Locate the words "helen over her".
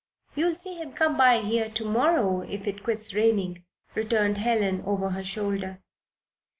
4.39-5.23